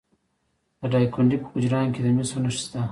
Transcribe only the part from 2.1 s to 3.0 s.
مسو نښې شته.